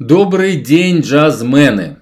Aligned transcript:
Добрый 0.00 0.56
день, 0.56 1.00
джазмены! 1.00 1.98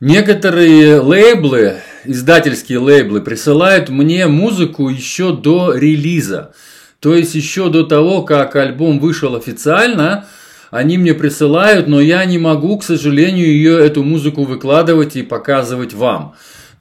Некоторые 0.00 0.98
лейблы, 0.98 1.76
издательские 2.04 2.78
лейблы, 2.80 3.20
присылают 3.20 3.88
мне 3.88 4.26
музыку 4.26 4.88
еще 4.88 5.32
до 5.32 5.74
релиза. 5.76 6.52
То 6.98 7.14
есть 7.14 7.36
еще 7.36 7.70
до 7.70 7.84
того, 7.84 8.22
как 8.22 8.56
альбом 8.56 8.98
вышел 8.98 9.36
официально, 9.36 10.26
они 10.72 10.98
мне 10.98 11.14
присылают, 11.14 11.86
но 11.86 12.00
я 12.00 12.24
не 12.24 12.38
могу, 12.38 12.78
к 12.78 12.82
сожалению, 12.82 13.46
ее, 13.46 13.78
эту 13.78 14.02
музыку 14.02 14.42
выкладывать 14.42 15.14
и 15.14 15.22
показывать 15.22 15.94
вам. 15.94 16.34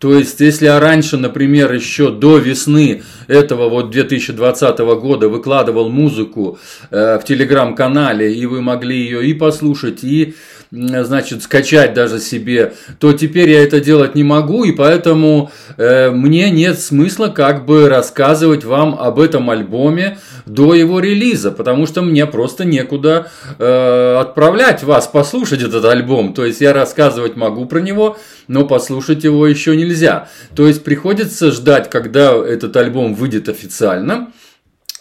То 0.03 0.17
есть, 0.17 0.41
если 0.41 0.65
я 0.65 0.81
раньше, 0.81 1.15
например, 1.15 1.71
еще 1.71 2.11
до 2.11 2.37
весны 2.37 3.03
этого 3.27 3.69
вот 3.69 3.89
2020 3.89 4.79
года 4.99 5.29
выкладывал 5.29 5.89
музыку 5.89 6.59
э, 6.91 7.17
в 7.19 7.23
телеграм-канале, 7.23 8.35
и 8.35 8.45
вы 8.45 8.61
могли 8.61 8.97
ее 8.97 9.25
и 9.25 9.33
послушать, 9.33 10.03
и 10.03 10.35
значит, 10.73 11.43
скачать 11.43 11.93
даже 11.93 12.19
себе, 12.19 12.73
то 12.99 13.13
теперь 13.13 13.49
я 13.49 13.63
это 13.63 13.79
делать 13.79 14.15
не 14.15 14.23
могу, 14.23 14.63
и 14.63 14.71
поэтому 14.71 15.51
э, 15.77 16.09
мне 16.09 16.49
нет 16.49 16.79
смысла 16.79 17.27
как 17.27 17.65
бы 17.65 17.87
рассказывать 17.89 18.63
вам 18.63 18.95
об 18.99 19.19
этом 19.19 19.51
альбоме 19.51 20.17
до 20.47 20.73
его 20.73 20.99
релиза, 20.99 21.51
потому 21.51 21.85
что 21.85 22.01
мне 22.01 22.25
просто 22.25 22.65
некуда 22.65 23.27
э, 23.59 24.17
отправлять 24.19 24.83
вас 24.83 25.07
послушать 25.07 25.61
этот 25.61 25.85
альбом. 25.85 26.33
То 26.33 26.43
есть 26.43 26.59
я 26.59 26.73
рассказывать 26.73 27.35
могу 27.35 27.65
про 27.65 27.79
него, 27.79 28.17
но 28.47 28.65
послушать 28.65 29.23
его 29.23 29.45
еще 29.45 29.75
нельзя. 29.75 30.27
То 30.55 30.67
есть 30.67 30.83
приходится 30.83 31.51
ждать, 31.51 31.89
когда 31.91 32.33
этот 32.33 32.75
альбом 32.77 33.13
выйдет 33.13 33.47
официально. 33.47 34.31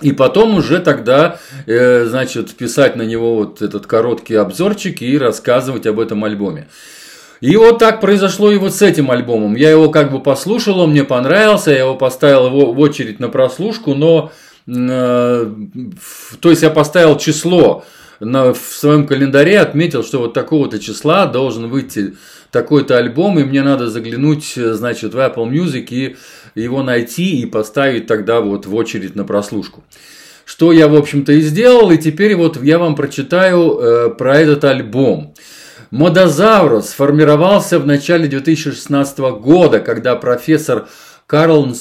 И 0.02 0.12
потом 0.12 0.56
уже 0.56 0.80
тогда, 0.80 1.38
э, 1.66 2.05
значит, 2.06 2.55
писать 2.55 2.97
на 2.97 3.02
него 3.02 3.37
вот 3.37 3.62
этот 3.62 3.87
короткий 3.87 4.34
обзорчик 4.34 5.01
и 5.01 5.16
рассказывать 5.16 5.87
об 5.87 6.01
этом 6.01 6.25
альбоме. 6.25 6.69
И 7.41 7.56
вот 7.56 7.78
так 7.78 8.00
произошло 8.00 8.53
и 8.53 8.56
вот 8.56 8.75
с 8.75 8.83
этим 8.83 9.11
альбомом. 9.11 9.56
Я 9.56 9.70
его 9.70 9.91
как 9.91 10.12
бы 10.12 10.20
послушал, 10.20 10.81
он 10.81 10.91
мне 10.91 11.05
понравился, 11.05 11.70
я 11.70 11.81
его 11.81 11.97
поставил 11.97 12.50
в 12.50 12.78
очередь 12.78 13.20
на 13.20 13.28
прослушку, 13.28 13.94
но... 13.94 14.33
Э, 14.69 15.53
то 16.41 16.50
есть 16.50 16.62
я 16.62 16.70
поставил 16.70 17.19
число 17.19 17.84
на, 18.20 18.55
в 18.55 18.59
своем 18.59 19.06
календаре, 19.06 19.59
отметил, 19.59 20.05
что 20.05 20.19
вот 20.20 20.34
такого-то 20.34 20.78
числа 20.78 21.27
должен 21.27 21.69
выйти 21.69 22.14
такой-то 22.53 22.98
альбом, 22.98 23.39
и 23.39 23.44
мне 23.44 23.62
надо 23.62 23.89
заглянуть, 23.89 24.53
значит, 24.55 25.14
в 25.14 25.19
Apple 25.19 25.50
Music 25.50 25.87
и 25.91 26.16
его 26.55 26.83
найти 26.83 27.41
и 27.41 27.47
поставить 27.47 28.06
тогда 28.06 28.41
вот 28.41 28.67
в 28.67 28.75
очередь 28.75 29.14
на 29.14 29.25
прослушку. 29.25 29.83
Что 30.45 30.72
я, 30.72 30.89
в 30.89 30.97
общем-то, 30.97 31.33
и 31.33 31.41
сделал, 31.41 31.91
и 31.91 31.98
теперь 31.98 32.34
вот 32.34 32.62
я 32.62 32.78
вам 32.78 32.97
прочитаю 32.97 33.78
э, 33.78 34.11
про 34.11 34.39
этот 34.39 34.64
альбом. 34.64 35.34
Модозаврус 35.91 36.89
сформировался 36.89 37.78
в 37.78 37.86
начале 37.86 38.27
2016 38.27 39.19
года, 39.19 39.78
когда 39.78 40.17
профессор 40.17 40.89
Карл 41.27 41.75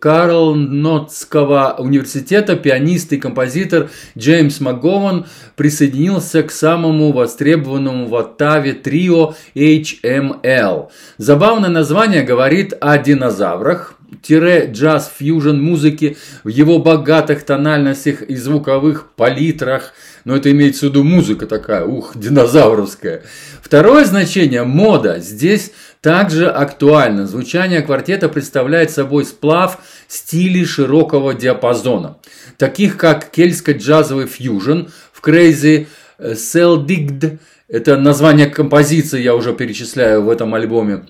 Карл 0.00 0.54
Нотского 0.54 1.76
университета 1.78 2.56
пианист 2.56 3.12
и 3.12 3.18
композитор 3.18 3.90
Джеймс 4.18 4.60
МакГован 4.60 5.26
присоединился 5.54 6.42
к 6.42 6.50
самому 6.50 7.12
востребованному 7.12 8.08
в 8.08 8.16
Оттаве 8.16 8.72
трио 8.72 9.34
HML. 9.54 10.88
Забавное 11.18 11.70
название 11.70 12.22
говорит 12.22 12.74
о 12.80 12.98
динозаврах, 12.98 13.94
джаз 14.26 15.12
фьюжн 15.18 15.56
музыки 15.56 16.16
в 16.44 16.48
его 16.48 16.78
богатых 16.78 17.42
тональностях 17.44 18.22
и 18.22 18.36
звуковых 18.36 19.12
палитрах. 19.16 19.92
Но 20.24 20.36
это 20.36 20.50
имеется 20.50 20.86
в 20.86 20.90
виду 20.90 21.04
музыка 21.04 21.46
такая, 21.46 21.84
ух, 21.84 22.12
динозавровская. 22.16 23.22
Второе 23.62 24.04
значение– 24.04 24.62
мода. 24.64 25.18
Здесь 25.20 25.72
также 26.00 26.48
актуально. 26.48 27.26
Звучание 27.26 27.82
квартета 27.82 28.28
представляет 28.28 28.90
собой 28.90 29.24
сплав 29.24 29.78
стилей 30.08 30.64
широкого 30.64 31.34
диапазона, 31.34 32.18
таких 32.56 32.96
как 32.96 33.30
кельтско-джазовый 33.34 34.26
фьюжн 34.26 34.88
в 35.12 35.26
Crazy 35.26 35.86
Seldigd, 36.18 37.38
это 37.68 37.96
название 37.96 38.46
композиции 38.46 39.22
я 39.22 39.34
уже 39.34 39.54
перечисляю 39.54 40.22
в 40.24 40.30
этом 40.30 40.54
альбоме, 40.54 41.04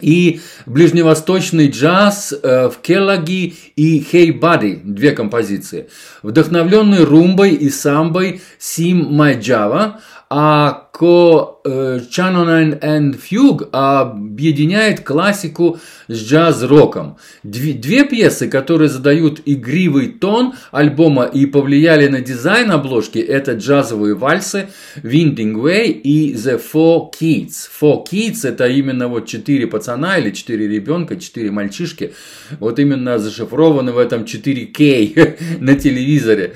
и 0.00 0.40
ближневосточный 0.66 1.68
джаз 1.68 2.34
э, 2.42 2.68
в 2.68 2.78
Келлаги 2.82 3.54
и 3.76 4.00
Hey 4.00 4.38
Buddy, 4.38 4.80
две 4.84 5.12
композиции. 5.12 5.88
Вдохновленный 6.22 7.04
румбой 7.04 7.54
и 7.54 7.70
самбой 7.70 8.42
My 8.60 9.38
Java, 9.40 9.94
а 10.28 10.88
Ко 10.92 11.55
Channel 11.66 12.80
and 12.80 13.18
Fugue 13.18 13.68
объединяет 13.72 15.00
классику 15.00 15.78
с 16.08 16.16
джаз-роком. 16.16 17.16
Две, 17.42 17.72
две 17.72 18.04
пьесы, 18.04 18.48
которые 18.48 18.88
задают 18.88 19.40
игривый 19.44 20.08
тон 20.08 20.54
альбома 20.70 21.24
и 21.24 21.46
повлияли 21.46 22.06
на 22.08 22.20
дизайн 22.20 22.70
обложки, 22.70 23.18
это 23.18 23.52
джазовые 23.52 24.14
вальсы 24.14 24.68
Winding 25.02 25.54
Way 25.54 25.88
и 25.88 26.34
The 26.34 26.60
Four 26.72 27.10
Kids. 27.18 27.68
Four 27.80 28.04
Kids 28.10 28.46
это 28.48 28.66
именно 28.66 29.08
вот 29.08 29.26
четыре 29.26 29.66
пацана 29.66 30.18
или 30.18 30.30
четыре 30.30 30.68
ребенка, 30.68 31.16
четыре 31.16 31.50
мальчишки. 31.50 32.12
Вот 32.60 32.78
именно 32.78 33.18
зашифрованы 33.18 33.92
в 33.92 33.98
этом 33.98 34.22
4K 34.22 35.58
на 35.60 35.74
телевизоре. 35.74 36.54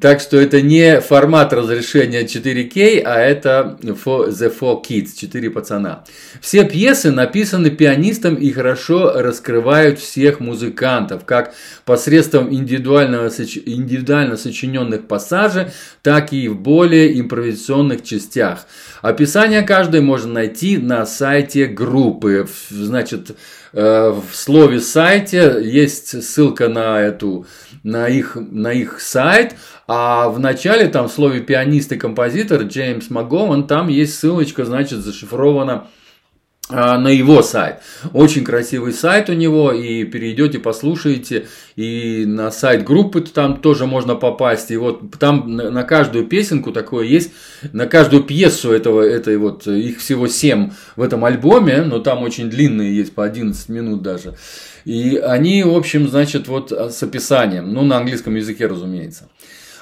Так 0.00 0.20
что 0.20 0.36
это 0.36 0.60
не 0.60 1.00
формат 1.00 1.52
разрешения 1.52 2.24
4K, 2.24 3.02
а 3.04 3.20
это 3.20 3.78
The 4.40 4.52
Four 4.58 4.82
Kids, 4.82 5.10
четыре 5.16 5.50
пацана. 5.50 6.04
Все 6.40 6.64
пьесы 6.64 7.10
написаны 7.10 7.70
пианистом 7.70 8.34
и 8.36 8.50
хорошо 8.50 9.12
раскрывают 9.14 9.98
всех 9.98 10.40
музыкантов, 10.40 11.24
как 11.24 11.54
посредством 11.84 12.52
индивидуального, 12.52 13.28
индивидуально 13.28 14.36
сочиненных 14.36 15.06
пассажей, 15.06 15.66
так 16.02 16.32
и 16.32 16.48
в 16.48 16.58
более 16.58 17.20
импровизационных 17.20 18.02
частях. 18.02 18.66
Описание 19.02 19.62
каждой 19.62 20.00
можно 20.00 20.32
найти 20.32 20.78
на 20.78 21.06
сайте 21.06 21.66
группы. 21.66 22.46
Значит, 22.70 23.32
э, 23.72 24.10
в 24.10 24.34
слове 24.34 24.80
сайте 24.80 25.60
есть 25.62 26.22
ссылка 26.22 26.68
на 26.68 27.00
эту 27.00 27.46
на 27.82 28.08
их, 28.08 28.36
на 28.36 28.72
их 28.72 29.00
сайт, 29.00 29.54
а 29.92 30.28
в 30.28 30.38
начале 30.38 30.86
там 30.86 31.08
в 31.08 31.12
слове 31.12 31.40
пианист 31.40 31.90
и 31.90 31.96
композитор 31.96 32.62
Джеймс 32.62 33.10
МакГован, 33.10 33.66
там 33.66 33.88
есть 33.88 34.16
ссылочка, 34.20 34.64
значит, 34.64 35.00
зашифрована 35.00 35.88
а, 36.68 36.96
на 36.96 37.08
его 37.08 37.42
сайт. 37.42 37.80
Очень 38.12 38.44
красивый 38.44 38.92
сайт 38.92 39.28
у 39.30 39.32
него, 39.32 39.72
и 39.72 40.04
перейдете, 40.04 40.60
послушаете, 40.60 41.48
и 41.74 42.24
на 42.24 42.52
сайт 42.52 42.84
группы 42.84 43.20
там 43.22 43.56
тоже 43.56 43.86
можно 43.86 44.14
попасть, 44.14 44.70
и 44.70 44.76
вот 44.76 45.10
там 45.18 45.56
на 45.56 45.82
каждую 45.82 46.28
песенку 46.28 46.70
такое 46.70 47.04
есть, 47.06 47.32
на 47.72 47.86
каждую 47.86 48.22
пьесу 48.22 48.70
этого, 48.70 49.02
этой 49.02 49.38
вот, 49.38 49.66
их 49.66 49.98
всего 49.98 50.28
7 50.28 50.70
в 50.94 51.02
этом 51.02 51.24
альбоме, 51.24 51.82
но 51.82 51.98
там 51.98 52.22
очень 52.22 52.48
длинные 52.48 52.96
есть, 52.96 53.12
по 53.12 53.24
11 53.24 53.68
минут 53.68 54.02
даже, 54.02 54.36
и 54.84 55.16
они, 55.16 55.64
в 55.64 55.74
общем, 55.74 56.08
значит, 56.08 56.46
вот 56.46 56.70
с 56.70 57.02
описанием, 57.02 57.72
ну, 57.72 57.82
на 57.82 57.96
английском 57.96 58.36
языке, 58.36 58.68
разумеется. 58.68 59.28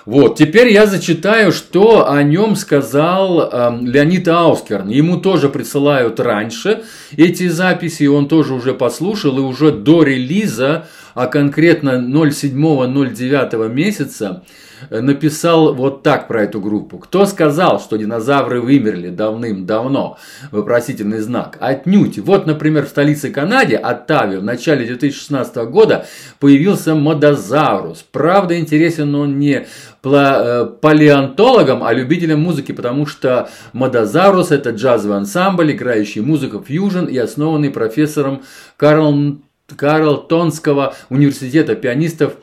Вот, 0.08 0.38
теперь 0.38 0.72
я 0.72 0.86
зачитаю, 0.86 1.52
что 1.52 2.10
о 2.10 2.22
нем 2.22 2.56
сказал 2.56 3.42
э, 3.42 3.78
Леонид 3.82 4.26
Аускерн. 4.26 4.88
Ему 4.88 5.18
тоже 5.18 5.50
присылают 5.50 6.18
раньше 6.18 6.82
эти 7.14 7.46
записи, 7.48 8.06
он 8.06 8.26
тоже 8.26 8.54
уже 8.54 8.72
послушал, 8.72 9.36
и 9.36 9.42
уже 9.42 9.70
до 9.70 10.02
релиза, 10.02 10.86
а 11.12 11.26
конкретно 11.26 12.02
07-09 12.10 13.68
месяца, 13.68 14.44
написал 14.90 15.74
вот 15.74 16.02
так 16.02 16.28
про 16.28 16.44
эту 16.44 16.60
группу. 16.60 16.98
Кто 16.98 17.26
сказал, 17.26 17.80
что 17.80 17.96
динозавры 17.96 18.60
вымерли 18.60 19.10
давным-давно? 19.10 20.18
Вопросительный 20.50 21.20
знак. 21.20 21.56
Отнюдь. 21.60 22.18
Вот, 22.18 22.46
например, 22.46 22.86
в 22.86 22.88
столице 22.88 23.30
Канаде, 23.30 23.76
Оттаве, 23.76 24.38
в 24.38 24.44
начале 24.44 24.86
2016 24.86 25.56
года 25.70 26.06
появился 26.40 26.94
модозаврус. 26.94 28.04
Правда, 28.10 28.58
интересен 28.58 29.14
он 29.14 29.38
не 29.38 29.66
э, 30.04 30.66
палеонтологам, 30.80 31.82
а 31.82 31.92
любителям 31.92 32.40
музыки, 32.40 32.72
потому 32.72 33.06
что 33.06 33.48
Модозаврус 33.72 34.50
это 34.50 34.70
джазовый 34.70 35.18
ансамбль, 35.18 35.72
играющий 35.72 36.20
музыку 36.20 36.62
фьюжн 36.66 37.04
и 37.04 37.18
основанный 37.18 37.70
профессором 37.70 38.42
Карл, 38.76 39.38
Карлтонского 39.76 40.94
университета 41.10 41.74
пианистов 41.74 42.34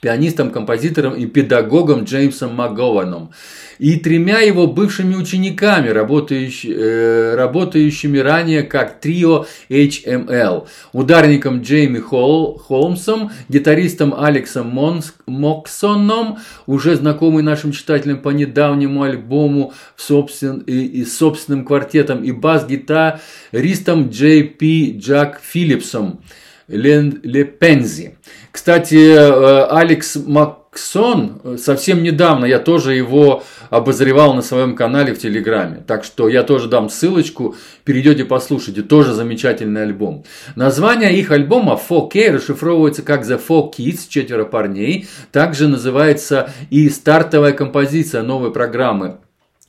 пианистом, 0.00 0.50
композитором 0.50 1.14
и 1.14 1.26
педагогом 1.26 2.04
Джеймсом 2.04 2.54
МакГованом 2.54 3.30
и 3.78 3.96
тремя 3.96 4.40
его 4.40 4.66
бывшими 4.66 5.14
учениками, 5.14 5.88
работающими, 5.88 6.74
э, 6.74 7.34
работающими 7.36 8.18
ранее 8.18 8.62
как 8.62 9.00
трио 9.00 9.46
HML, 9.68 10.66
ударником 10.92 11.62
Джейми 11.62 11.98
Холл, 11.98 12.58
Холмсом, 12.58 13.30
гитаристом 13.48 14.14
Алексом 14.16 14.68
Монс, 14.68 15.14
Моксоном, 15.26 16.38
уже 16.66 16.96
знакомый 16.96 17.42
нашим 17.42 17.72
читателям 17.72 18.18
по 18.18 18.30
недавнему 18.30 19.02
альбому 19.02 19.72
собствен, 19.96 20.58
и, 20.60 20.84
и 20.84 21.04
собственным 21.04 21.64
квартетом, 21.64 22.24
и 22.24 22.32
бас-гитаристом 22.32 24.10
Джей 24.10 24.42
Пи 24.42 24.98
Джак 24.98 25.40
Филлипсом. 25.42 26.20
Лепензи. 26.68 28.16
Кстати, 28.52 28.94
э, 28.94 29.66
Алекс 29.70 30.16
Максон, 30.16 31.40
э, 31.42 31.56
совсем 31.58 32.02
недавно 32.02 32.44
я 32.44 32.58
тоже 32.58 32.94
его 32.94 33.42
обозревал 33.70 34.34
на 34.34 34.42
своем 34.42 34.76
канале 34.76 35.14
в 35.14 35.18
Телеграме. 35.18 35.82
Так 35.86 36.04
что 36.04 36.28
я 36.28 36.42
тоже 36.42 36.68
дам 36.68 36.90
ссылочку, 36.90 37.56
перейдете 37.84 38.24
послушайте. 38.24 38.82
Тоже 38.82 39.14
замечательный 39.14 39.82
альбом. 39.82 40.24
Название 40.56 41.18
их 41.18 41.30
альбома 41.30 41.80
4K 41.88 42.32
расшифровывается 42.32 43.02
как 43.02 43.22
The 43.22 43.40
Four 43.44 43.72
Kids, 43.72 44.00
четверо 44.08 44.44
парней. 44.44 45.08
Также 45.32 45.68
называется 45.68 46.50
и 46.70 46.88
стартовая 46.90 47.52
композиция 47.52 48.22
новой 48.22 48.52
программы 48.52 49.18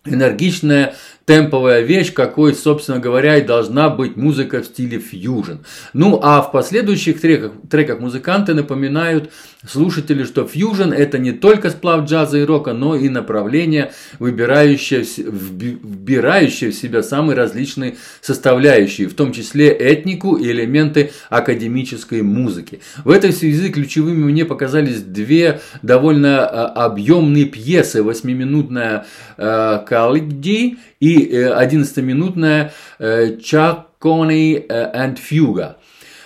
энергичная 0.05 0.95
темповая 1.29 1.81
вещь, 1.81 2.11
какой, 2.11 2.55
собственно 2.55 2.97
говоря, 2.97 3.37
и 3.37 3.43
должна 3.43 3.89
быть 3.89 4.17
музыка 4.17 4.63
в 4.63 4.65
стиле 4.65 4.97
фьюжн. 4.97 5.57
Ну, 5.93 6.19
а 6.23 6.41
в 6.41 6.51
последующих 6.51 7.21
треках, 7.21 7.51
треках 7.69 7.99
музыканты 7.99 8.55
напоминают 8.55 9.29
слушателю, 9.67 10.25
что 10.25 10.47
фьюжн 10.47 10.91
это 10.91 11.19
не 11.19 11.31
только 11.31 11.69
сплав 11.69 12.05
джаза 12.05 12.39
и 12.39 12.43
рока, 12.43 12.73
но 12.73 12.95
и 12.95 13.09
направление, 13.09 13.91
выбирающее, 14.17 15.05
вбирающее 15.17 16.71
в 16.71 16.75
себя 16.75 17.03
самые 17.03 17.37
различные 17.37 17.97
составляющие, 18.21 19.07
в 19.07 19.13
том 19.13 19.31
числе 19.31 19.67
этнику 19.69 20.35
и 20.35 20.49
элементы 20.49 21.11
академической 21.29 22.23
музыки. 22.23 22.79
В 23.03 23.11
этой 23.11 23.33
связи 23.33 23.69
ключевыми 23.69 24.23
мне 24.23 24.45
показались 24.45 25.03
две 25.03 25.61
довольно 25.83 26.47
а, 26.47 26.85
объемные 26.85 27.45
пьесы. 27.45 28.01
Восьмиминутная 28.01 29.05
э, 29.37 29.79
«Калигди» 29.85 30.79
и 31.21 31.35
11-минутная 31.35 32.71
Чакони 32.99 34.65
and 34.69 35.17
Fuga. 35.17 35.75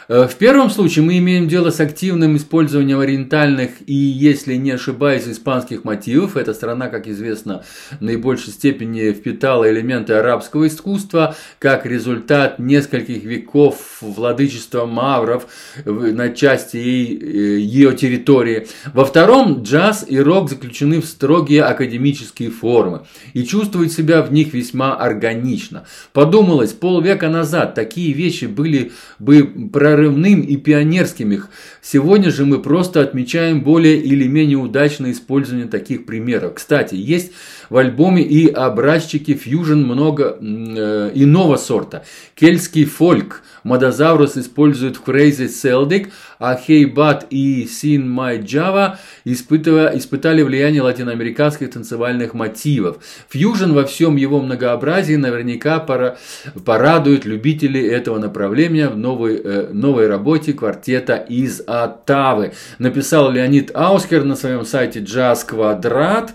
Э, 0.08 0.28
в 0.28 0.36
первом 0.36 0.70
случае 0.70 1.06
мы 1.06 1.18
имеем 1.18 1.48
дело 1.48 1.70
с 1.70 1.80
активным 1.80 2.36
использованием 2.38 3.00
ориентальных 3.00 3.72
и, 3.86 3.94
если 3.94 4.56
не 4.56 4.72
ошибаюсь, 4.72 5.28
испанских 5.28 5.84
мотивов. 5.84 6.38
Эта 6.38 6.54
страна, 6.54 6.88
как 6.88 7.08
известно, 7.08 7.64
в 8.00 8.02
наибольшей 8.02 8.54
степени 8.54 9.12
впитала 9.12 9.70
элементы 9.70 10.14
арабского 10.14 10.68
искусства 10.68 11.36
как 11.60 11.86
результат 11.86 12.60
нескольких 12.60 13.24
веков 13.24 13.98
владычества 14.02 14.86
мавров 14.86 15.48
на 15.86 16.30
части 16.30 16.78
э, 16.78 17.60
ее 17.60 17.96
территории. 17.96 18.68
Во 18.94 19.06
втором 19.06 19.64
джаз 19.64 20.06
и 20.08 20.20
рок 20.20 20.50
заключены 20.50 21.02
в 21.02 21.06
строгие 21.06 21.64
академические 21.64 22.50
формы 22.50 23.06
и 23.34 23.44
чувствуют 23.44 23.92
себя 23.92 24.22
в 24.22 24.32
них 24.32 24.54
весьма 24.54 24.96
органично. 24.96 25.86
Подумалось, 26.12 26.74
полвека 26.74 27.30
назад 27.30 27.76
такие 27.76 28.14
вещи 28.14 28.46
были 28.46 28.92
бы 29.20 29.70
прорывными 29.72 29.93
прорывным 29.94 30.42
и 30.42 30.58
пионерским 30.58 31.32
их. 31.32 31.50
Сегодня 31.82 32.32
же 32.32 32.46
мы 32.46 32.60
просто 32.60 33.02
отмечаем 33.02 33.62
более 33.62 33.98
или 33.98 34.28
менее 34.28 34.58
удачное 34.58 35.12
использование 35.12 35.68
таких 35.68 36.08
примеров. 36.08 36.56
Кстати, 36.56 36.96
есть 36.96 37.32
в 37.70 37.78
альбоме 37.78 38.24
и 38.24 38.48
образчики 38.48 39.36
фьюжн 39.36 39.78
много 39.78 40.38
э, 40.40 41.12
иного 41.14 41.58
сорта. 41.58 42.06
Кельтский 42.34 42.86
фольк 42.86 43.44
Модозаврус 43.64 44.36
использует 44.36 44.98
в 44.98 45.08
Crazy 45.08 45.48
Celtic, 45.48 46.10
а 46.40 46.56
Хейбат 46.56 47.28
и 47.30 47.64
My 47.64 48.42
Java 48.42 48.98
испытали 49.26 50.42
влияние 50.42 50.82
латиноамериканских 50.82 51.72
танцевальных 51.72 52.34
мотивов. 52.34 52.98
Фьюжн 53.30 53.74
во 53.74 53.86
всем 53.86 54.16
его 54.16 54.42
многообразии 54.42 55.16
наверняка 55.16 55.80
пора, 55.80 56.18
порадует 56.66 57.26
любителей 57.26 57.88
этого 57.88 58.20
направления 58.20 58.90
в 58.90 58.98
новой, 58.98 59.42
э, 59.44 59.70
новой 59.72 60.08
работе 60.08 60.54
квартета 60.54 61.16
из 61.16 61.62
Оттавы. 61.66 62.54
Написал 62.80 63.32
Леонид 63.32 63.72
Аускер 63.74 64.24
на 64.24 64.36
своем 64.36 64.66
сайте 64.66 65.00
Jazz 65.00 65.40
Quadrat. 65.48 66.32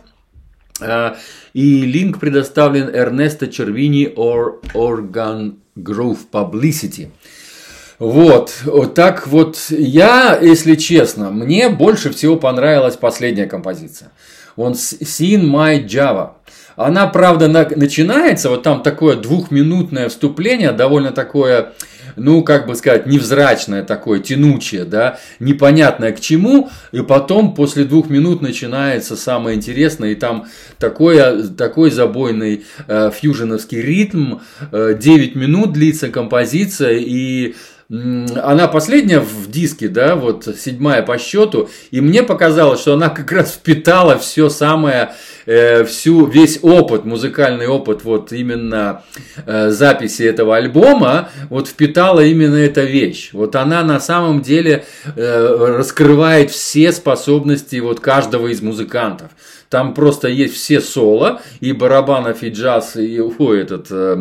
Э, 0.81 1.15
и 1.55 1.83
линк 1.83 2.21
предоставлен 2.21 2.89
Эрнесто 2.89 3.49
Червини 3.49 4.12
or 4.15 4.61
Organ 4.75 5.56
Grove 5.77 6.19
Publicity. 6.31 7.09
Вот, 7.99 8.53
так 8.95 9.27
вот 9.27 9.59
я, 9.71 10.39
если 10.41 10.77
честно, 10.77 11.31
мне 11.31 11.69
больше 11.69 12.11
всего 12.11 12.37
понравилась 12.37 12.97
последняя 12.97 13.47
композиция. 13.47 14.12
Он 14.56 14.73
Sin 14.75 15.43
My 15.43 15.85
Java. 15.85 16.31
Она, 16.77 17.09
правда, 17.09 17.49
на, 17.49 17.69
начинается, 17.75 18.50
вот 18.50 18.62
там 18.62 18.85
такое 18.85 19.17
двухминутное 19.17 20.09
вступление, 20.09 20.71
довольно 20.71 21.11
такое 21.11 21.73
ну, 22.19 22.43
как 22.43 22.67
бы 22.67 22.75
сказать, 22.75 23.06
невзрачное 23.06 23.82
такое, 23.82 24.20
тянучее, 24.20 24.85
да, 24.85 25.19
непонятное 25.41 26.12
к 26.12 26.20
чему, 26.20 26.70
и 26.93 27.03
потом 27.03 27.55
после 27.55 27.85
двух 27.85 28.11
минут 28.11 28.43
начинается 28.43 29.17
самое 29.17 29.56
интересное, 29.56 30.11
и 30.11 30.15
там 30.15 30.47
такой, 30.79 31.49
такой 31.56 31.91
забойный 31.91 32.65
э, 32.87 33.11
фьюженовский 33.15 33.81
ритм, 33.81 34.37
э, 34.73 34.94
9 34.99 35.35
минут 35.35 35.73
длится 35.73 36.09
композиция, 36.09 36.99
и 36.99 37.55
она 37.91 38.69
последняя 38.69 39.21
в 39.21 39.50
диске, 39.50 39.88
да, 39.88 40.14
вот 40.14 40.47
седьмая 40.59 41.03
по 41.03 41.17
счету, 41.17 41.71
и 41.91 42.03
мне 42.03 42.23
показалось, 42.23 42.81
что 42.81 42.93
она 42.93 43.09
как 43.09 43.32
раз 43.32 43.53
впитала 43.53 44.19
все 44.19 44.50
самое, 44.50 45.12
э, 45.47 45.85
всю, 45.85 46.26
весь 46.26 46.59
опыт, 46.61 47.06
музыкальный 47.06 47.67
опыт 47.67 48.05
вот 48.05 48.31
именно 48.32 49.05
э, 49.47 49.71
записи 49.71 50.23
этого 50.23 50.56
альбома, 50.56 51.31
вот 51.49 51.69
впитала 51.69 52.07
именно 52.16 52.56
эта 52.56 52.82
вещь. 52.82 53.31
Вот 53.32 53.56
она 53.56 53.82
на 53.82 54.00
самом 54.00 54.43
деле 54.43 54.84
э, 55.16 55.75
раскрывает 55.76 56.50
все 56.50 56.93
способности 56.93 57.76
вот 57.76 58.00
каждого 58.00 58.49
из 58.49 58.62
музыкантов. 58.62 59.31
Там 59.69 59.94
просто 59.94 60.28
есть 60.28 60.55
все 60.55 60.81
соло, 60.81 61.43
и 61.60 61.72
барабанов, 61.72 62.43
и 62.43 62.50
джаз, 62.50 62.96
и 62.96 63.20
о, 63.20 63.55
этот... 63.55 63.88
Э, 63.90 64.16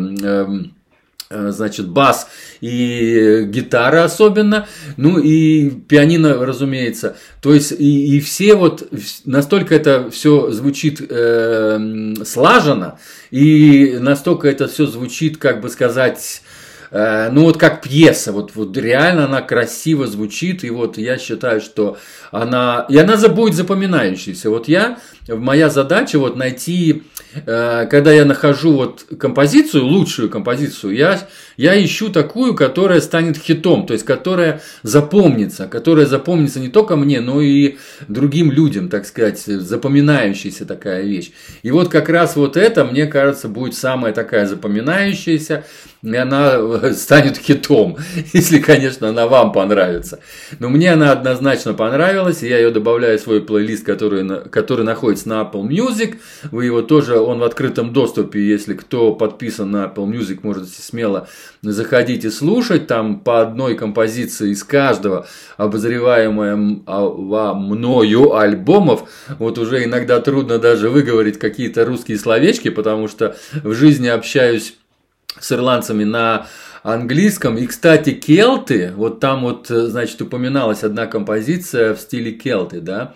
Э, 1.30 1.50
значит, 1.50 1.88
бас 1.88 2.30
и 2.62 3.44
гитара 3.48 4.04
особенно, 4.04 4.66
ну 4.96 5.18
и 5.18 5.68
пианино, 5.68 6.34
разумеется. 6.46 7.16
То 7.42 7.52
есть 7.52 7.72
и, 7.72 8.16
и 8.16 8.20
все 8.20 8.54
вот 8.54 8.90
настолько 9.26 9.74
это 9.74 10.10
все 10.10 10.50
звучит 10.50 11.02
э, 11.06 12.14
слаженно, 12.24 12.98
и 13.30 13.98
настолько 14.00 14.48
это 14.48 14.68
все 14.68 14.86
звучит, 14.86 15.36
как 15.36 15.60
бы 15.60 15.68
сказать, 15.68 16.40
э, 16.90 17.28
ну 17.30 17.44
вот 17.44 17.58
как 17.58 17.82
пьеса, 17.82 18.32
вот, 18.32 18.52
вот 18.54 18.76
реально 18.76 19.24
она 19.24 19.42
красиво 19.42 20.06
звучит, 20.06 20.64
и 20.64 20.70
вот 20.70 20.98
я 20.98 21.18
считаю, 21.18 21.60
что 21.60 21.98
она, 22.30 22.86
и 22.88 22.96
она 22.96 23.16
будет 23.28 23.54
запоминающейся. 23.54 24.50
Вот 24.50 24.68
я, 24.68 24.98
моя 25.28 25.70
задача 25.70 26.18
вот 26.18 26.36
найти 26.36 27.04
Э, 27.46 27.86
когда 27.90 28.12
я 28.12 28.24
нахожу 28.24 28.72
вот 28.72 29.04
композицию, 29.18 29.84
лучшую 29.84 30.30
композицию, 30.30 30.94
я, 30.94 31.20
я 31.58 31.84
ищу 31.84 32.08
такую, 32.08 32.54
которая 32.54 33.00
станет 33.00 33.36
хитом, 33.36 33.84
то 33.84 33.92
есть 33.92 34.06
которая 34.06 34.62
запомнится, 34.84 35.66
которая 35.66 36.06
запомнится 36.06 36.60
не 36.60 36.68
только 36.68 36.94
мне, 36.94 37.20
но 37.20 37.40
и 37.40 37.78
другим 38.06 38.52
людям, 38.52 38.88
так 38.88 39.04
сказать, 39.04 39.40
запоминающаяся 39.40 40.64
такая 40.64 41.02
вещь. 41.02 41.32
И 41.64 41.72
вот 41.72 41.88
как 41.88 42.08
раз 42.08 42.36
вот 42.36 42.56
это, 42.56 42.84
мне 42.84 43.06
кажется, 43.06 43.48
будет 43.48 43.74
самая 43.74 44.12
такая 44.12 44.46
запоминающаяся, 44.46 45.64
и 46.02 46.14
она 46.14 46.92
станет 46.92 47.38
хитом, 47.38 47.96
если, 48.32 48.60
конечно, 48.60 49.08
она 49.08 49.26
вам 49.26 49.50
понравится. 49.50 50.20
Но 50.60 50.68
мне 50.68 50.92
она 50.92 51.10
однозначно 51.10 51.74
понравилась, 51.74 52.44
и 52.44 52.48
я 52.48 52.58
ее 52.58 52.70
добавляю 52.70 53.18
в 53.18 53.22
свой 53.22 53.42
плейлист, 53.42 53.84
который, 53.84 54.24
который 54.50 54.84
находится 54.84 55.28
на 55.28 55.40
Apple 55.40 55.66
Music. 55.66 56.18
Вы 56.52 56.66
его 56.66 56.82
тоже, 56.82 57.18
он 57.18 57.40
в 57.40 57.42
открытом 57.42 57.92
доступе, 57.92 58.46
если 58.46 58.74
кто 58.74 59.12
подписан 59.12 59.72
на 59.72 59.86
Apple 59.86 60.06
Music, 60.08 60.38
можете 60.44 60.80
смело 60.80 61.26
заходить 61.62 62.24
и 62.24 62.30
слушать. 62.30 62.86
Там 62.86 63.20
по 63.20 63.40
одной 63.40 63.74
композиции 63.74 64.50
из 64.50 64.64
каждого 64.64 65.26
обозреваемого 65.56 66.82
а, 66.86 67.54
мною 67.54 68.36
альбомов. 68.36 69.10
Вот 69.38 69.58
уже 69.58 69.84
иногда 69.84 70.20
трудно 70.20 70.58
даже 70.58 70.88
выговорить 70.88 71.38
какие-то 71.38 71.84
русские 71.84 72.18
словечки, 72.18 72.70
потому 72.70 73.08
что 73.08 73.36
в 73.62 73.74
жизни 73.74 74.08
общаюсь 74.08 74.74
с 75.38 75.52
ирландцами 75.52 76.04
на 76.04 76.46
английском. 76.82 77.56
И, 77.58 77.66
кстати, 77.66 78.12
келты, 78.12 78.92
вот 78.94 79.20
там 79.20 79.42
вот, 79.42 79.66
значит, 79.68 80.20
упоминалась 80.22 80.84
одна 80.84 81.06
композиция 81.06 81.94
в 81.94 82.00
стиле 82.00 82.32
келты, 82.32 82.80
да, 82.80 83.14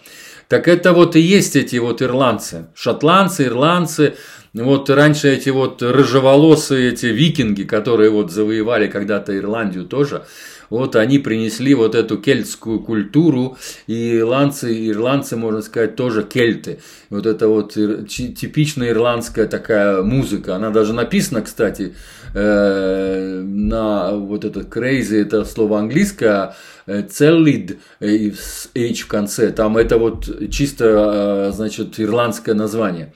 так 0.49 0.69
это 0.69 0.93
вот 0.93 1.17
и 1.17 1.21
есть 1.21 1.57
эти 1.57 1.77
вот 1.77 2.03
ирландцы, 2.03 2.67
шотландцы, 2.75 3.47
ирландцы, 3.47 4.17
вот 4.55 4.91
раньше 4.91 5.33
эти 5.33 5.49
вот 5.49 5.83
рыжеволосые 5.83 6.93
эти 6.93 7.07
викинги, 7.07 7.63
которые 7.63 8.11
вот 8.11 8.31
завоевали 8.31 8.87
когда-то 8.87 9.37
Ирландию 9.37 9.87
тоже, 9.87 10.25
вот 10.73 10.97
они 10.97 11.19
принесли 11.19 11.75
вот 11.75 11.95
эту 11.95 12.17
кельтскую 12.17 12.81
культуру, 12.81 13.59
и 13.87 14.17
ирландцы, 14.17 14.89
ирландцы, 14.89 15.37
можно 15.37 15.61
сказать, 15.61 15.97
тоже 15.97 16.23
кельты. 16.23 16.81
Вот 17.11 17.27
это 17.27 17.49
вот 17.49 17.75
типичная 17.75 18.89
ирландская 18.89 19.47
такая 19.47 20.03
музыка, 20.03 20.57
она 20.57 20.71
даже 20.71 20.95
написана, 20.95 21.43
кстати, 21.43 21.95
э, 22.35 23.43
на 23.45 24.13
вот 24.13 24.47
это 24.47 24.61
crazy, 24.61 25.21
это 25.21 25.45
слово 25.45 25.79
английское, 25.79 26.55
э, 26.87 27.03
целлид 27.03 27.79
э, 28.01 28.31
H 28.75 29.01
в 29.01 29.09
конце, 29.09 29.51
там 29.51 29.77
это 29.77 29.99
вот 29.99 30.51
чисто, 30.51 31.53
значит, 31.55 32.01
ирландское 32.01 32.55
название 32.55 33.13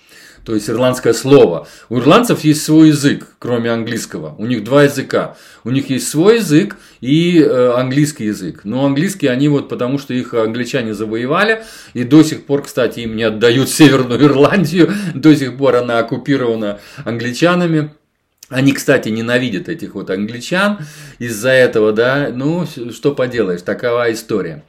то 0.47 0.55
есть 0.55 0.71
ирландское 0.71 1.13
слово. 1.13 1.67
У 1.89 1.99
ирландцев 1.99 2.45
есть 2.45 2.63
свой 2.63 2.89
язык, 2.89 3.27
кроме 3.41 3.73
английского. 3.73 4.37
У 4.39 4.47
них 4.47 4.63
два 4.63 4.85
языка. 4.85 5.37
У 5.65 5.71
них 5.71 5.91
есть 5.91 6.07
свой 6.07 6.37
язык 6.37 6.77
и 7.01 7.41
э, 7.41 7.73
английский 7.75 8.27
язык. 8.27 8.61
Но 8.63 8.87
английский 8.87 9.27
они 9.27 9.49
вот 9.49 9.69
потому, 9.69 9.99
что 9.99 10.15
их 10.15 10.35
англичане 10.35 10.95
завоевали, 10.95 11.65
и 11.95 12.05
до 12.05 12.23
сих 12.23 12.47
пор, 12.47 12.63
кстати, 12.63 13.01
им 13.01 13.17
не 13.17 13.25
отдают 13.25 13.69
Северную 13.77 14.23
Ирландию, 14.23 14.93
до 15.15 15.35
сих 15.35 15.59
пор 15.59 15.75
она 15.75 15.99
оккупирована 15.99 16.79
англичанами. 17.05 17.91
Они, 18.49 18.73
кстати, 18.73 19.09
ненавидят 19.09 19.69
этих 19.69 19.97
вот 19.97 20.11
англичан 20.11 20.79
из-за 21.19 21.51
этого, 21.51 21.93
да, 21.93 22.31
ну, 22.33 22.65
что 22.93 23.13
поделаешь, 23.17 23.63
такова 23.63 24.13
история. 24.13 24.63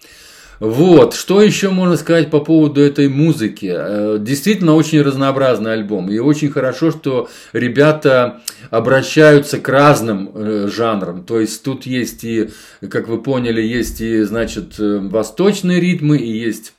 Вот, 0.60 1.14
что 1.14 1.42
еще 1.42 1.70
можно 1.70 1.98
сказать 1.98 2.32
по 2.32 2.40
поводу 2.40 2.82
этой 2.82 3.10
музыки? 3.10 3.72
Э, 3.74 4.18
действительно 4.20 4.74
очень 4.76 5.02
разнообразный 5.02 5.74
альбом. 5.74 6.10
И 6.10 6.18
очень 6.18 6.50
хорошо, 6.50 6.92
что 6.92 7.30
ребята 7.54 8.42
обращаются 8.72 9.60
к 9.60 9.70
разным 9.70 10.32
э, 10.34 10.70
жанрам. 10.74 11.24
То 11.24 11.40
есть 11.40 11.64
тут 11.64 11.86
есть 11.86 12.24
и, 12.24 12.50
как 12.90 13.08
вы 13.08 13.22
поняли, 13.22 13.62
есть 13.62 14.02
и, 14.02 14.24
значит, 14.24 14.80
э, 14.80 15.00
восточные 15.00 15.80
ритмы, 15.80 16.18
и 16.18 16.32
есть 16.32 16.74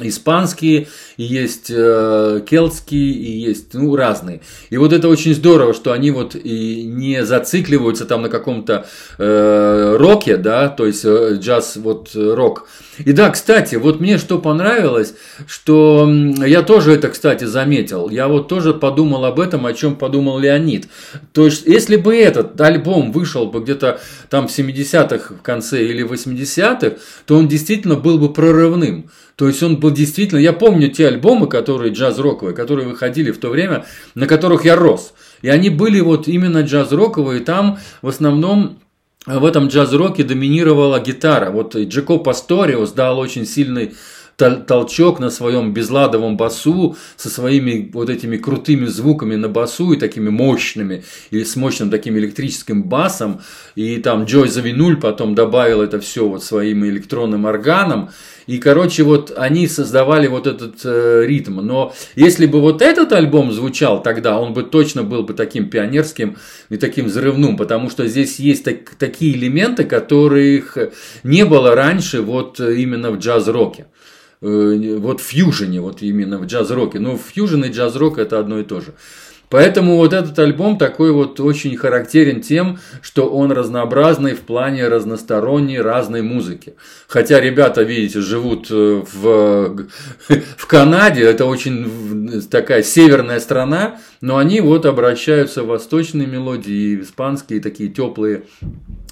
испанские, 0.00 0.88
и 1.16 1.24
есть 1.24 1.70
э, 1.70 2.42
келтские, 2.48 3.12
и 3.12 3.38
есть, 3.38 3.74
ну, 3.74 3.94
разные. 3.96 4.40
И 4.70 4.76
вот 4.76 4.92
это 4.92 5.08
очень 5.08 5.34
здорово, 5.34 5.74
что 5.74 5.92
они 5.92 6.10
вот 6.10 6.34
и 6.34 6.84
не 6.84 7.24
зацикливаются 7.24 8.04
там 8.04 8.22
на 8.22 8.28
каком-то 8.28 8.86
э, 9.18 9.96
роке, 9.98 10.36
да, 10.36 10.68
то 10.68 10.86
есть 10.86 11.04
э, 11.04 11.36
джаз, 11.40 11.76
вот 11.76 12.10
рок. 12.14 12.68
И 12.98 13.12
да, 13.12 13.30
кстати, 13.30 13.76
вот 13.76 14.00
мне 14.00 14.18
что 14.18 14.38
понравилось, 14.38 15.14
что 15.46 16.10
я 16.44 16.62
тоже 16.62 16.92
это, 16.92 17.08
кстати, 17.08 17.44
заметил. 17.44 18.10
Я 18.10 18.28
вот 18.28 18.48
тоже 18.48 18.74
подумал 18.74 19.24
об 19.24 19.40
этом, 19.40 19.66
о 19.66 19.72
чем 19.72 19.96
подумал 19.96 20.38
Леонид. 20.38 20.88
То 21.32 21.44
есть, 21.46 21.66
если 21.66 21.96
бы 21.96 22.16
этот 22.16 22.60
альбом 22.60 23.12
вышел 23.12 23.46
бы 23.46 23.60
где-то 23.60 24.00
там 24.30 24.48
в 24.48 24.56
70-х 24.56 25.34
в 25.34 25.42
конце 25.42 25.84
или 25.84 26.04
80-х, 26.04 26.96
то 27.26 27.36
он 27.36 27.48
действительно 27.48 27.96
был 27.96 28.18
бы 28.18 28.32
прорывным. 28.32 29.10
То 29.38 29.46
есть 29.46 29.62
он 29.62 29.76
был 29.76 29.92
действительно, 29.92 30.40
я 30.40 30.52
помню 30.52 30.88
те 30.88 31.06
альбомы, 31.06 31.46
которые 31.46 31.92
джаз-роковые, 31.92 32.56
которые 32.56 32.88
выходили 32.88 33.30
в 33.30 33.38
то 33.38 33.50
время, 33.50 33.86
на 34.16 34.26
которых 34.26 34.64
я 34.64 34.74
рос. 34.74 35.14
И 35.42 35.48
они 35.48 35.70
были 35.70 36.00
вот 36.00 36.26
именно 36.26 36.62
джаз-роковые, 36.62 37.38
там 37.44 37.78
в 38.02 38.08
основном 38.08 38.80
в 39.26 39.44
этом 39.44 39.68
джаз-роке 39.68 40.24
доминировала 40.24 40.98
гитара. 40.98 41.52
Вот 41.52 41.76
Джеко 41.76 42.18
Пасториус 42.18 42.90
дал 42.90 43.20
очень 43.20 43.46
сильный 43.46 43.94
толчок 44.38 45.18
на 45.18 45.30
своем 45.30 45.72
безладовом 45.72 46.36
басу 46.36 46.96
со 47.16 47.28
своими 47.28 47.90
вот 47.92 48.08
этими 48.08 48.36
крутыми 48.36 48.86
звуками 48.86 49.34
на 49.34 49.48
басу 49.48 49.92
и 49.92 49.98
такими 49.98 50.28
мощными, 50.28 51.04
или 51.30 51.42
с 51.42 51.56
мощным 51.56 51.90
таким 51.90 52.16
электрическим 52.16 52.84
басом. 52.84 53.40
И 53.74 53.96
там 53.96 54.24
Джой 54.24 54.48
Завинуль 54.48 54.96
потом 55.00 55.34
добавил 55.34 55.82
это 55.82 55.98
все 55.98 56.28
вот 56.28 56.44
своим 56.44 56.84
электронным 56.86 57.46
органом. 57.46 58.10
И, 58.46 58.58
короче, 58.58 59.02
вот 59.02 59.34
они 59.36 59.66
создавали 59.66 60.26
вот 60.26 60.46
этот 60.46 60.76
э, 60.84 61.24
ритм. 61.26 61.56
Но 61.56 61.92
если 62.14 62.46
бы 62.46 62.60
вот 62.60 62.80
этот 62.80 63.12
альбом 63.12 63.52
звучал 63.52 64.02
тогда, 64.02 64.38
он 64.40 64.54
бы 64.54 64.62
точно 64.62 65.02
был 65.02 65.24
бы 65.24 65.34
таким 65.34 65.68
пионерским 65.68 66.36
и 66.70 66.76
таким 66.78 67.06
взрывным, 67.06 67.56
потому 67.56 67.90
что 67.90 68.06
здесь 68.06 68.38
есть 68.38 68.64
так, 68.64 68.94
такие 68.98 69.34
элементы, 69.34 69.84
которых 69.84 70.78
не 71.24 71.44
было 71.44 71.74
раньше 71.74 72.22
вот 72.22 72.58
именно 72.60 73.10
в 73.10 73.18
джаз-роке. 73.18 73.86
Э, 74.40 74.96
вот 74.98 75.20
фьюжене, 75.20 75.80
вот 75.80 76.02
именно 76.02 76.38
в 76.38 76.46
джаз-роке. 76.46 77.00
Но 77.00 77.16
фьюжен 77.16 77.64
и 77.64 77.70
джаз-рок 77.70 78.18
это 78.18 78.38
одно 78.38 78.60
и 78.60 78.64
то 78.64 78.80
же. 78.80 78.94
Поэтому 79.50 79.96
вот 79.96 80.12
этот 80.12 80.38
альбом 80.38 80.78
такой 80.78 81.12
вот 81.12 81.40
очень 81.40 81.76
характерен 81.76 82.42
тем, 82.42 82.78
что 83.00 83.28
он 83.28 83.52
разнообразный 83.52 84.34
в 84.34 84.40
плане 84.40 84.88
разносторонней 84.88 85.80
разной 85.80 86.22
музыки. 86.22 86.74
Хотя 87.06 87.40
ребята, 87.40 87.82
видите, 87.82 88.20
живут 88.20 88.68
э, 88.70 89.02
в, 89.12 89.86
в 90.56 90.66
Канаде, 90.66 91.22
это 91.22 91.46
очень 91.46 92.42
такая 92.50 92.82
северная 92.82 93.40
страна, 93.40 93.98
но 94.20 94.36
они 94.36 94.60
вот 94.60 94.84
обращаются 94.84 95.62
в 95.62 95.68
восточные 95.68 96.26
мелодии, 96.26 97.00
испанские 97.00 97.60
такие 97.60 97.88
теплые 97.88 98.42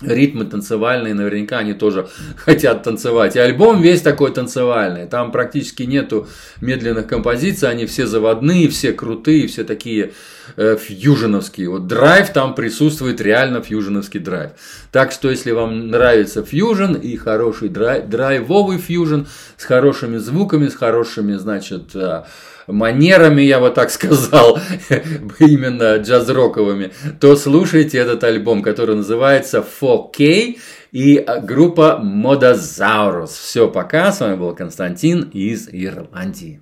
ритмы 0.02 0.44
танцевальные, 0.44 1.14
наверняка 1.14 1.58
они 1.58 1.72
тоже 1.72 2.08
хотят 2.36 2.82
танцевать. 2.82 3.36
И 3.36 3.38
альбом 3.38 3.80
весь 3.80 4.02
такой 4.02 4.32
танцевальный, 4.32 5.06
там 5.06 5.32
практически 5.32 5.84
нету 5.84 6.28
медленных 6.60 7.06
композиций, 7.06 7.70
они 7.70 7.86
все 7.86 8.06
заводные, 8.06 8.68
все 8.68 8.92
крутые, 8.92 9.46
все 9.46 9.64
такие 9.64 10.12
э, 10.56 10.76
фьюженовские. 10.76 11.70
Вот 11.70 11.86
драйв 11.86 12.32
там 12.32 12.54
присутствует 12.54 13.20
реально 13.20 13.62
фьюженовский 13.62 14.20
драйв. 14.20 14.52
Так 14.92 15.12
что 15.12 15.30
если 15.30 15.50
вам 15.50 15.88
нравится 15.88 16.44
фьюжен 16.44 16.94
и 16.94 17.16
хороший 17.16 17.68
драйв, 17.68 18.08
драйвовый 18.08 18.78
фьюжен 18.78 19.26
с 19.56 19.64
хорошими 19.64 20.18
звуками, 20.18 20.68
с 20.68 20.74
хорошими, 20.74 21.34
значит, 21.34 21.94
э, 21.94 22.24
манерами, 22.66 23.42
я 23.42 23.60
бы 23.60 23.70
так 23.70 23.90
сказал, 23.96 24.58
именно 25.38 25.96
джаз-роковыми, 25.96 26.92
то 27.20 27.36
слушайте 27.36 27.98
этот 27.98 28.24
альбом, 28.24 28.62
который 28.62 28.96
называется 28.96 29.64
4K 29.80 30.58
и 30.92 31.26
группа 31.42 31.98
Модозаурус. 32.02 33.30
Все, 33.32 33.68
пока. 33.68 34.12
С 34.12 34.20
вами 34.20 34.36
был 34.36 34.54
Константин 34.54 35.28
из 35.32 35.68
Ирландии. 35.70 36.60